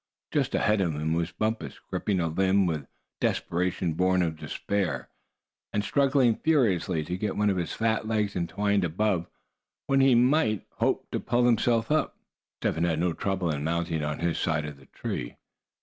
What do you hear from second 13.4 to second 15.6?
in mounting on his side of the tree.